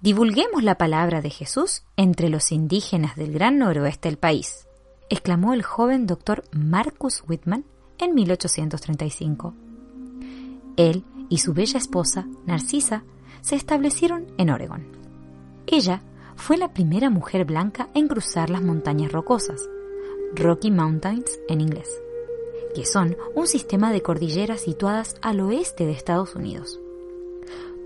[0.00, 4.66] Divulguemos la palabra de Jesús entre los indígenas del gran noroeste del país,
[5.08, 7.64] exclamó el joven doctor Marcus Whitman
[7.98, 9.54] en 1835.
[10.76, 13.04] Él y su bella esposa, Narcisa,
[13.42, 14.88] se establecieron en Oregon.
[15.68, 16.02] Ella
[16.36, 19.68] fue la primera mujer blanca en cruzar las montañas rocosas,
[20.34, 21.88] Rocky Mountains en inglés,
[22.74, 26.78] que son un sistema de cordilleras situadas al oeste de Estados Unidos.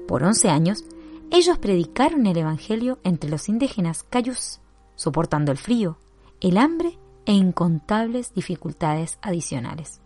[0.06, 0.84] Por 11 años,
[1.30, 4.60] ellos predicaron el Evangelio entre los indígenas Cayús,
[4.96, 5.96] soportando el frío,
[6.40, 10.00] el hambre e incontables dificultades adicionales.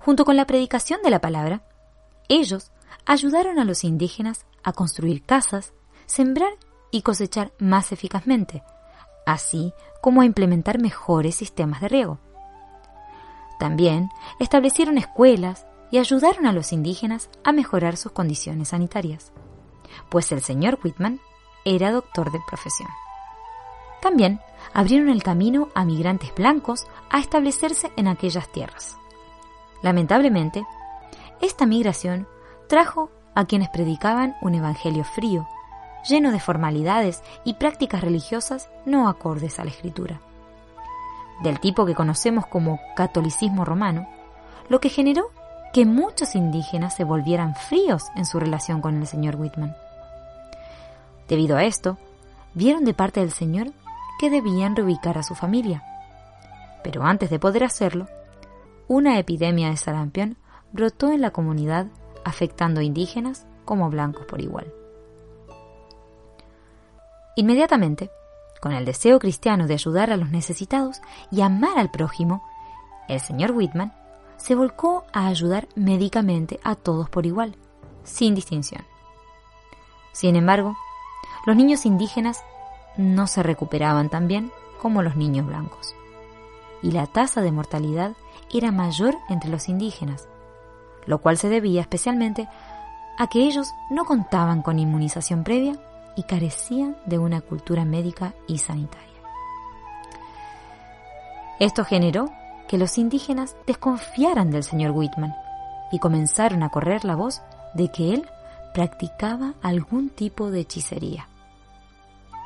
[0.00, 1.64] Junto con la predicación de la palabra,
[2.28, 2.72] ellos
[3.06, 5.72] ayudaron a los indígenas a construir casas,
[6.06, 6.52] sembrar
[6.90, 8.62] y cosechar más eficazmente,
[9.26, 12.18] así como a implementar mejores sistemas de riego.
[13.58, 14.08] También
[14.40, 19.32] establecieron escuelas y ayudaron a los indígenas a mejorar sus condiciones sanitarias,
[20.08, 21.20] pues el señor Whitman
[21.64, 22.88] era doctor de profesión.
[24.00, 24.40] También
[24.74, 28.96] abrieron el camino a migrantes blancos a establecerse en aquellas tierras.
[29.82, 30.66] Lamentablemente,
[31.40, 32.26] esta migración
[32.68, 35.46] trajo a quienes predicaban un evangelio frío,
[36.08, 40.20] lleno de formalidades y prácticas religiosas no acordes a la escritura.
[41.42, 44.08] Del tipo que conocemos como catolicismo romano,
[44.68, 45.30] lo que generó
[45.72, 49.74] que muchos indígenas se volvieran fríos en su relación con el señor Whitman.
[51.28, 51.96] Debido a esto,
[52.54, 53.72] vieron de parte del señor
[54.18, 55.82] que debían reubicar a su familia.
[56.84, 58.06] Pero antes de poder hacerlo,
[58.86, 60.36] una epidemia de sarampión
[60.72, 61.86] brotó en la comunidad
[62.24, 64.72] afectando a indígenas como blancos por igual.
[67.36, 68.10] Inmediatamente,
[68.60, 71.00] con el deseo cristiano de ayudar a los necesitados
[71.30, 72.42] y amar al prójimo,
[73.08, 73.92] el señor Whitman
[74.36, 77.56] se volcó a ayudar médicamente a todos por igual,
[78.04, 78.84] sin distinción.
[80.12, 80.76] Sin embargo,
[81.46, 82.44] los niños indígenas
[82.96, 85.94] no se recuperaban tan bien como los niños blancos,
[86.82, 88.12] y la tasa de mortalidad
[88.52, 90.28] era mayor entre los indígenas,
[91.06, 92.48] lo cual se debía especialmente
[93.18, 95.80] a que ellos no contaban con inmunización previa
[96.16, 99.08] y carecían de una cultura médica y sanitaria.
[101.58, 102.30] Esto generó
[102.68, 105.34] que los indígenas desconfiaran del señor Whitman
[105.92, 107.42] y comenzaron a correr la voz
[107.74, 108.28] de que él
[108.72, 111.28] practicaba algún tipo de hechicería.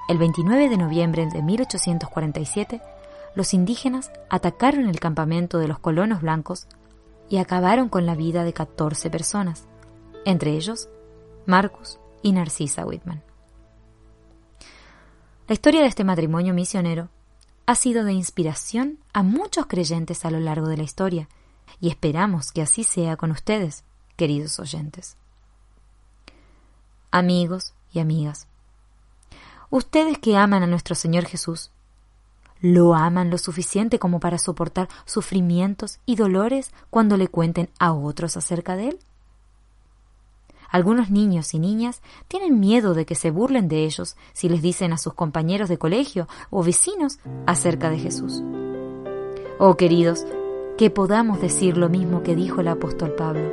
[0.08, 2.80] El 29 de noviembre de 1847,
[3.34, 6.66] los indígenas atacaron el campamento de los colonos blancos
[7.28, 9.66] y acabaron con la vida de 14 personas,
[10.24, 10.88] entre ellos
[11.44, 13.25] Marcus y Narcisa Whitman.
[15.48, 17.08] La historia de este matrimonio misionero
[17.66, 21.28] ha sido de inspiración a muchos creyentes a lo largo de la historia,
[21.80, 23.84] y esperamos que así sea con ustedes,
[24.16, 25.16] queridos oyentes.
[27.12, 28.48] Amigos y amigas,
[29.70, 31.70] ustedes que aman a nuestro Señor Jesús,
[32.60, 38.36] ¿Lo aman lo suficiente como para soportar sufrimientos y dolores cuando le cuenten a otros
[38.36, 38.98] acerca de Él?
[40.70, 44.92] Algunos niños y niñas tienen miedo de que se burlen de ellos si les dicen
[44.92, 48.42] a sus compañeros de colegio o vecinos acerca de Jesús.
[49.58, 50.26] Oh queridos,
[50.76, 53.50] que podamos decir lo mismo que dijo el apóstol Pablo,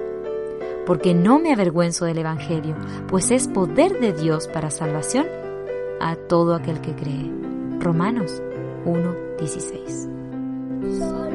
[0.85, 2.75] porque no me avergüenzo del Evangelio,
[3.07, 5.27] pues es poder de Dios para salvación
[6.01, 7.31] a todo aquel que cree.
[7.79, 8.41] Romanos
[8.85, 11.32] 1.16.